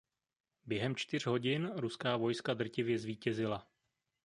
[0.65, 3.67] Během čtyř hodin ruská vojska drtivě zvítězila.